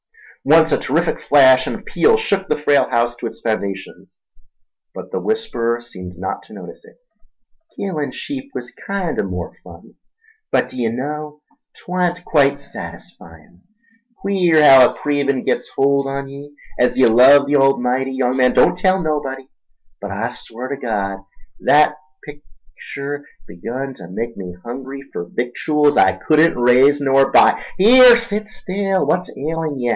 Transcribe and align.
Once 0.43 0.71
a 0.71 0.77
terrific 0.77 1.21
flash 1.21 1.67
and 1.67 1.85
peal 1.85 2.17
shook 2.17 2.47
the 2.47 2.57
frail 2.63 2.89
house 2.89 3.15
to 3.15 3.27
its 3.27 3.39
foundations, 3.41 4.17
but 4.95 5.11
the 5.11 5.19
whisperer 5.19 5.79
seemed 5.79 6.17
not 6.17 6.41
to 6.41 6.51
notice 6.53 6.83
it. 6.83 6.95
"Killin' 7.77 8.11
sheep 8.11 8.49
was 8.55 8.71
kinder 8.71 9.23
more 9.23 9.53
fun—but 9.63 10.67
d'ye 10.69 10.89
know, 10.89 11.41
'twan't 11.77 12.25
quite 12.25 12.55
satisfyin'. 12.55 13.61
Queer 14.17 14.55
haow 14.63 14.89
a 14.89 14.93
cravin' 14.95 15.43
gits 15.45 15.69
a 15.69 15.73
holt 15.81 16.07
on 16.07 16.27
ye— 16.27 16.51
As 16.79 16.97
ye 16.97 17.05
love 17.05 17.45
the 17.45 17.55
Almighty, 17.57 18.11
young 18.13 18.37
man, 18.37 18.53
don't 18.55 18.75
tell 18.75 18.99
nobody, 18.99 19.47
but 20.01 20.09
I 20.09 20.31
swar 20.33 20.69
ter 20.69 20.75
Gawd 20.77 21.19
thet 21.63 21.93
picter 22.25 23.23
begun 23.47 23.93
ta 23.93 24.05
make 24.09 24.35
me 24.35 24.55
hungry 24.65 25.03
fer 25.13 25.23
victuals 25.25 25.97
I 25.97 26.13
couldn't 26.13 26.57
raise 26.57 26.99
nor 26.99 27.31
buy—here, 27.31 28.17
set 28.17 28.47
still, 28.47 29.05
what's 29.05 29.29
ailin' 29.37 29.79
ye? 29.79 29.89